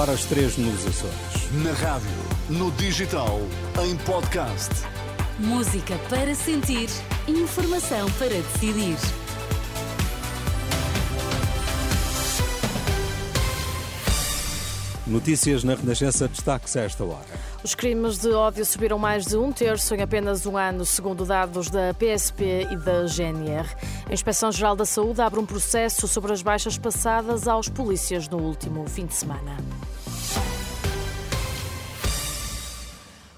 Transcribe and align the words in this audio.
agora 0.00 0.12
às 0.12 0.24
três 0.24 0.56
nos 0.56 0.86
Açores. 0.86 1.52
Na 1.62 1.72
rádio, 1.72 2.08
no 2.48 2.70
digital, 2.72 3.38
em 3.84 3.94
podcast. 3.98 4.70
Música 5.38 5.94
para 6.08 6.34
sentir, 6.34 6.88
informação 7.28 8.10
para 8.12 8.28
decidir. 8.30 8.96
Notícias 15.06 15.64
na 15.64 15.74
Renascença, 15.74 16.26
destaque-se 16.26 16.78
a 16.78 16.82
esta 16.84 17.04
hora. 17.04 17.26
Os 17.62 17.74
crimes 17.74 18.16
de 18.16 18.30
ódio 18.30 18.64
subiram 18.64 18.98
mais 18.98 19.26
de 19.26 19.36
um 19.36 19.52
terço 19.52 19.94
em 19.94 20.00
apenas 20.00 20.46
um 20.46 20.56
ano, 20.56 20.86
segundo 20.86 21.26
dados 21.26 21.68
da 21.68 21.92
PSP 21.92 22.66
e 22.70 22.76
da 22.76 23.04
GNR. 23.06 23.68
A 24.08 24.14
Inspeção-Geral 24.14 24.74
da 24.74 24.86
Saúde 24.86 25.20
abre 25.20 25.38
um 25.38 25.44
processo 25.44 26.08
sobre 26.08 26.32
as 26.32 26.40
baixas 26.40 26.78
passadas 26.78 27.46
aos 27.46 27.68
polícias 27.68 28.28
no 28.30 28.38
último 28.38 28.88
fim 28.88 29.04
de 29.04 29.14
semana. 29.14 29.58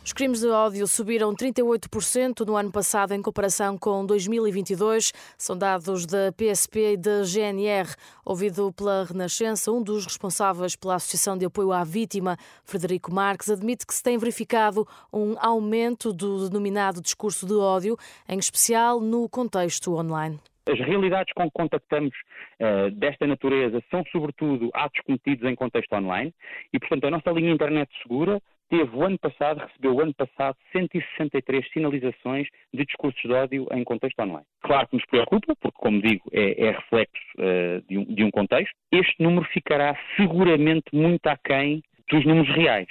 Os 0.05 0.13
crimes 0.13 0.41
de 0.41 0.49
ódio 0.49 0.85
subiram 0.89 1.33
38% 1.33 2.45
no 2.45 2.57
ano 2.57 2.73
passado 2.73 3.13
em 3.15 3.23
comparação 3.23 3.79
com 3.79 4.05
2022. 4.05 5.13
São 5.39 5.57
dados 5.57 6.07
da 6.07 6.33
PSP 6.33 6.95
e 6.95 6.97
da 6.97 7.23
GNR. 7.23 7.89
Ouvido 8.25 8.73
pela 8.73 9.05
Renascença, 9.05 9.71
um 9.71 9.81
dos 9.81 10.05
responsáveis 10.05 10.75
pela 10.75 10.97
Associação 10.97 11.39
de 11.39 11.47
Apoio 11.47 11.71
à 11.71 11.85
Vítima, 11.85 12.37
Frederico 12.65 13.15
Marques, 13.15 13.49
admite 13.49 13.87
que 13.87 13.95
se 13.95 14.03
tem 14.03 14.19
verificado 14.19 14.85
um 15.13 15.37
aumento 15.39 16.13
do 16.13 16.49
denominado 16.49 17.01
discurso 17.01 17.47
de 17.47 17.55
ódio, 17.55 17.97
em 18.29 18.39
especial 18.41 18.99
no 18.99 19.29
contexto 19.29 19.95
online. 19.95 20.41
As 20.67 20.79
realidades 20.79 21.33
com 21.35 21.45
que 21.45 21.55
contactamos 21.55 22.13
uh, 22.61 22.91
desta 22.91 23.27
natureza 23.27 23.81
são, 23.89 24.03
sobretudo, 24.11 24.69
atos 24.75 25.01
cometidos 25.05 25.49
em 25.49 25.55
contexto 25.55 25.93
online 25.93 26.35
e, 26.73 26.79
portanto, 26.79 27.07
a 27.07 27.11
nossa 27.11 27.31
linha 27.31 27.53
internet 27.53 27.91
segura 28.03 28.41
teve 28.73 28.97
o 28.97 29.05
ano 29.05 29.19
passado, 29.19 29.59
recebeu 29.59 29.95
o 29.95 30.01
ano 30.01 30.15
passado 30.15 30.57
163 30.73 31.71
sinalizações 31.75 32.49
de 32.73 32.87
discursos 32.87 33.21
de 33.21 33.31
ódio 33.31 33.69
em 33.71 33.85
contexto 33.85 34.19
online. 34.21 34.47
Claro 34.63 34.89
que 34.89 34.97
nos 34.97 35.05
preocupa, 35.05 35.55
porque, 35.61 35.79
como 35.79 36.01
digo, 36.01 36.23
é, 36.33 36.69
é 36.69 36.71
reflexo 36.71 37.23
uh, 37.39 37.83
de, 37.87 37.99
um, 37.99 38.05
de 38.05 38.25
um 38.25 38.31
contexto. 38.31 38.75
Este 38.91 39.23
número 39.23 39.45
ficará 39.53 39.95
seguramente 40.17 40.87
muito 40.91 41.27
aquém 41.27 41.83
dos 42.11 42.25
números 42.25 42.49
reais. 42.57 42.89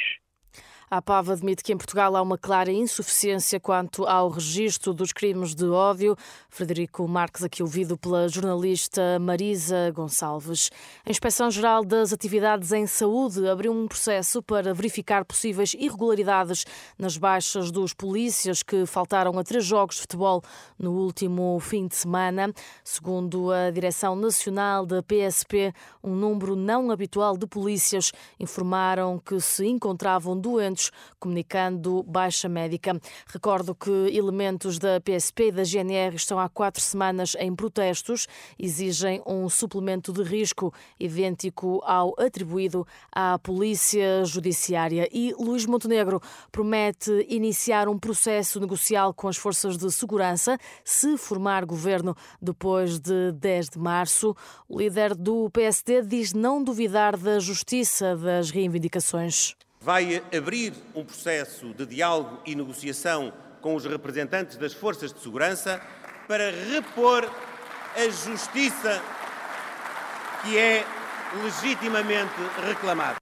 A 0.94 1.02
PAV 1.02 1.32
admite 1.32 1.64
que 1.64 1.72
em 1.72 1.78
Portugal 1.78 2.18
há 2.18 2.22
uma 2.22 2.38
clara 2.38 2.70
insuficiência 2.70 3.62
quanto 3.62 4.06
ao 4.06 4.28
registro 4.28 4.94
dos 4.94 5.14
crimes 5.14 5.56
de 5.56 5.64
ódio. 5.64 6.18
Frederico 6.50 7.08
Marques, 7.08 7.46
aqui 7.46 7.64
ouvido 7.64 7.98
pela 7.98 8.28
jornalista 8.28 9.18
Marisa 9.18 9.90
Gonçalves. 9.92 10.70
A 11.06 11.10
Inspeção-Geral 11.10 11.86
das 11.86 12.12
Atividades 12.12 12.74
em 12.74 12.86
Saúde 12.86 13.48
abriu 13.48 13.72
um 13.72 13.88
processo 13.88 14.44
para 14.44 14.74
verificar 14.74 15.24
possíveis 15.24 15.74
irregularidades 15.76 16.66
nas 17.00 17.16
baixas 17.16 17.72
dos 17.72 17.94
polícias 17.94 18.62
que 18.62 18.86
faltaram 18.86 19.40
a 19.40 19.46
três 19.46 19.64
jogos 19.64 19.96
de 19.96 20.02
futebol 20.02 20.44
no 20.78 20.92
último 20.92 21.58
fim 21.62 21.88
de 21.88 21.96
semana. 21.96 22.52
Segundo 22.84 23.50
a 23.50 23.72
Direção 23.72 24.14
Nacional 24.14 24.86
da 24.86 25.02
PSP, 25.02 25.74
um 26.04 26.14
número 26.14 26.54
não 26.54 26.92
habitual 26.92 27.38
de 27.38 27.48
polícias 27.48 28.12
informaram 28.38 29.18
que 29.18 29.40
se 29.40 29.66
encontravam 29.66 30.38
doentes 30.38 30.81
comunicando 31.20 32.02
baixa 32.04 32.48
médica. 32.48 33.00
Recordo 33.28 33.76
que 33.76 33.92
elementos 34.16 34.80
da 34.80 35.00
PSP 35.02 35.48
e 35.48 35.52
da 35.52 35.64
GNR 35.64 36.16
estão 36.16 36.40
há 36.40 36.48
quatro 36.50 36.82
semanas 36.82 37.36
em 37.40 37.54
protestos, 37.54 38.28
exigem 38.58 39.22
um 39.26 39.50
suplemento 39.50 40.14
de 40.14 40.24
risco 40.24 40.74
idêntico 41.00 41.82
ao 41.84 42.14
atribuído 42.20 42.88
à 43.12 43.38
Polícia 43.38 44.24
Judiciária. 44.26 45.08
E 45.12 45.34
Luís 45.38 45.66
Montenegro 45.66 46.22
promete 46.52 47.26
iniciar 47.30 47.88
um 47.88 48.00
processo 48.00 48.60
negocial 48.60 49.14
com 49.14 49.28
as 49.28 49.38
forças 49.38 49.78
de 49.78 49.92
segurança 49.92 50.58
se 50.84 51.18
formar 51.18 51.66
governo 51.66 52.16
depois 52.42 53.00
de 53.00 53.32
10 53.34 53.70
de 53.72 53.80
março. 53.80 54.36
O 54.68 54.80
líder 54.80 55.16
do 55.16 55.50
PSD 55.50 56.02
diz 56.04 56.34
não 56.34 56.64
duvidar 56.64 57.18
da 57.18 57.40
justiça 57.40 58.16
das 58.16 58.50
reivindicações 58.50 59.56
vai 59.82 60.24
abrir 60.36 60.74
um 60.94 61.04
processo 61.04 61.74
de 61.74 61.88
diálogo 61.88 62.40
e 62.46 62.54
negociação 62.54 63.34
com 63.62 63.74
os 63.76 63.84
representantes 63.84 64.56
das 64.56 64.74
forças 64.74 65.12
de 65.12 65.20
segurança 65.20 65.82
para 66.28 66.52
repor 66.52 67.28
a 67.96 68.04
justiça 68.10 69.02
que 70.44 70.58
é 70.58 70.86
legitimamente 71.44 72.34
reclamada. 72.66 73.16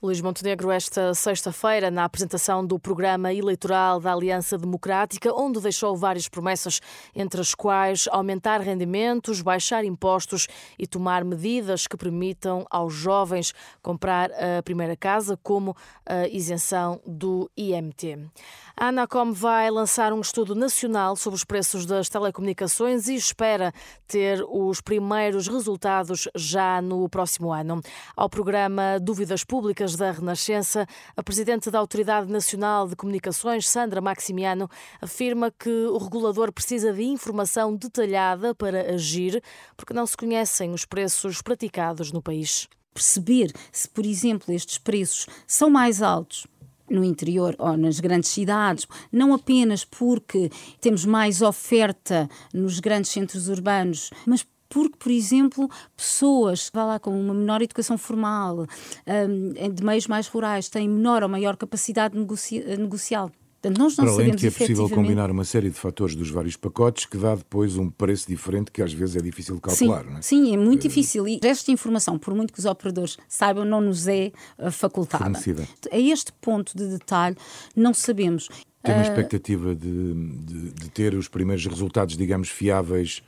Luís 0.00 0.20
Montenegro, 0.20 0.70
esta 0.70 1.12
sexta-feira, 1.12 1.90
na 1.90 2.04
apresentação 2.04 2.64
do 2.64 2.78
programa 2.78 3.34
eleitoral 3.34 3.98
da 3.98 4.12
Aliança 4.12 4.56
Democrática, 4.56 5.34
onde 5.34 5.58
deixou 5.58 5.96
várias 5.96 6.28
promessas, 6.28 6.80
entre 7.12 7.40
as 7.40 7.52
quais 7.52 8.06
aumentar 8.12 8.60
rendimentos, 8.60 9.42
baixar 9.42 9.84
impostos 9.84 10.46
e 10.78 10.86
tomar 10.86 11.24
medidas 11.24 11.88
que 11.88 11.96
permitam 11.96 12.64
aos 12.70 12.94
jovens 12.94 13.52
comprar 13.82 14.30
a 14.30 14.62
primeira 14.62 14.96
casa, 14.96 15.36
como 15.42 15.76
a 16.06 16.28
isenção 16.28 17.00
do 17.04 17.50
IMT. 17.56 18.30
A 18.76 18.90
Anacom 18.90 19.32
vai 19.32 19.68
lançar 19.68 20.12
um 20.12 20.20
estudo 20.20 20.54
nacional 20.54 21.16
sobre 21.16 21.36
os 21.36 21.42
preços 21.42 21.84
das 21.84 22.08
telecomunicações 22.08 23.08
e 23.08 23.16
espera 23.16 23.74
ter 24.06 24.46
os 24.48 24.80
primeiros 24.80 25.48
resultados 25.48 26.28
já 26.36 26.80
no 26.80 27.08
próximo 27.08 27.52
ano. 27.52 27.82
Ao 28.16 28.30
programa 28.30 29.00
Dúvidas 29.00 29.42
Públicas 29.42 29.87
da 29.96 30.10
Renascença, 30.10 30.86
a 31.16 31.22
presidente 31.22 31.70
da 31.70 31.78
Autoridade 31.78 32.30
Nacional 32.30 32.88
de 32.88 32.96
Comunicações, 32.96 33.68
Sandra 33.68 34.00
Maximiano, 34.00 34.68
afirma 35.00 35.50
que 35.50 35.68
o 35.68 35.98
regulador 35.98 36.52
precisa 36.52 36.92
de 36.92 37.02
informação 37.02 37.74
detalhada 37.74 38.54
para 38.54 38.94
agir, 38.94 39.42
porque 39.76 39.94
não 39.94 40.06
se 40.06 40.16
conhecem 40.16 40.72
os 40.72 40.84
preços 40.84 41.42
praticados 41.42 42.12
no 42.12 42.22
país. 42.22 42.68
Perceber 42.92 43.52
se, 43.70 43.88
por 43.88 44.04
exemplo, 44.04 44.52
estes 44.52 44.78
preços 44.78 45.26
são 45.46 45.70
mais 45.70 46.02
altos 46.02 46.46
no 46.90 47.04
interior 47.04 47.54
ou 47.58 47.76
nas 47.76 48.00
grandes 48.00 48.30
cidades, 48.30 48.86
não 49.12 49.34
apenas 49.34 49.84
porque 49.84 50.50
temos 50.80 51.04
mais 51.04 51.42
oferta 51.42 52.28
nos 52.52 52.80
grandes 52.80 53.10
centros 53.10 53.48
urbanos, 53.48 54.10
mas 54.26 54.46
porque, 54.68 54.96
por 54.98 55.10
exemplo, 55.10 55.68
pessoas 55.96 56.70
vá 56.72 56.84
lá 56.84 56.98
com 56.98 57.18
uma 57.18 57.34
menor 57.34 57.62
educação 57.62 57.96
formal, 57.96 58.66
um, 59.06 59.72
de 59.72 59.84
meios 59.84 60.06
mais 60.06 60.28
rurais, 60.28 60.68
têm 60.68 60.88
menor 60.88 61.22
ou 61.22 61.28
maior 61.28 61.56
capacidade 61.56 62.16
negocial 62.16 63.30
nós 63.76 63.96
não 63.96 64.04
Para 64.04 64.14
além 64.14 64.30
de 64.30 64.36
que 64.36 64.46
é 64.46 64.50
possível 64.52 64.88
combinar 64.88 65.30
uma 65.32 65.44
série 65.44 65.68
de 65.68 65.74
fatores 65.74 66.14
dos 66.14 66.30
vários 66.30 66.56
pacotes 66.56 67.06
que 67.06 67.16
dá 67.16 67.34
depois 67.34 67.76
um 67.76 67.90
preço 67.90 68.28
diferente 68.28 68.70
que 68.70 68.80
às 68.80 68.92
vezes 68.92 69.16
é 69.16 69.20
difícil 69.20 69.56
de 69.56 69.60
calcular. 69.60 70.04
Sim, 70.04 70.16
é? 70.16 70.22
sim 70.22 70.54
é 70.54 70.56
muito 70.56 70.86
é... 70.86 70.88
difícil. 70.88 71.26
E 71.26 71.40
esta 71.42 71.72
informação, 71.72 72.16
por 72.18 72.32
muito 72.34 72.52
que 72.52 72.60
os 72.60 72.64
operadores 72.64 73.18
saibam, 73.28 73.64
não 73.64 73.80
nos 73.80 74.06
é 74.06 74.30
uh, 74.58 74.70
facultada. 74.70 75.24
Fornecida. 75.24 75.66
A 75.90 75.98
este 75.98 76.32
ponto 76.34 76.76
de 76.76 76.86
detalhe, 76.86 77.36
não 77.74 77.92
sabemos. 77.92 78.48
Tem 78.80 78.94
uma 78.94 79.02
uh... 79.02 79.08
expectativa 79.08 79.74
de, 79.74 80.14
de, 80.14 80.70
de, 80.70 80.90
ter 80.90 81.14
os 81.14 81.26
primeiros 81.26 81.66
resultados, 81.66 82.16
digamos, 82.16 82.48
fiáveis 82.48 83.22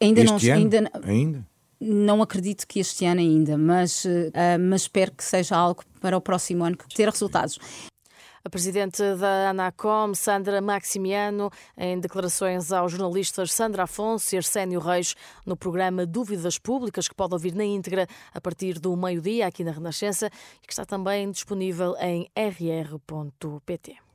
ainda 0.00 0.20
este 0.20 0.46
não, 0.46 0.54
ano? 0.54 0.62
Ainda, 0.62 0.90
ainda? 1.04 1.46
Não 1.80 2.22
acredito 2.22 2.66
que 2.66 2.80
este 2.80 3.04
ano 3.04 3.20
ainda, 3.20 3.56
mas, 3.56 4.04
uh, 4.04 4.08
mas 4.60 4.82
espero 4.82 5.12
que 5.12 5.22
seja 5.22 5.56
algo 5.56 5.82
para 6.00 6.16
o 6.16 6.20
próximo 6.20 6.64
ano 6.64 6.76
que 6.76 6.88
ter 6.94 7.08
resultados. 7.08 7.58
A 8.44 8.50
presidente 8.50 9.02
da 9.16 9.50
Anacom, 9.50 10.14
Sandra 10.14 10.60
Maximiano, 10.60 11.50
em 11.76 12.00
declarações 12.00 12.72
aos 12.72 12.92
jornalistas 12.92 13.52
Sandra 13.52 13.82
Afonso 13.82 14.34
e 14.34 14.38
Arsénio 14.38 14.80
Reis, 14.80 15.14
no 15.44 15.56
programa 15.56 16.06
Dúvidas 16.06 16.58
Públicas, 16.58 17.08
que 17.08 17.14
pode 17.14 17.34
ouvir 17.34 17.54
na 17.54 17.64
íntegra 17.64 18.06
a 18.32 18.40
partir 18.40 18.78
do 18.78 18.96
meio-dia 18.96 19.46
aqui 19.46 19.62
na 19.62 19.72
Renascença 19.72 20.30
e 20.62 20.66
que 20.66 20.72
está 20.72 20.84
também 20.84 21.30
disponível 21.30 21.94
em 22.00 22.26
rr.pt. 22.34 24.07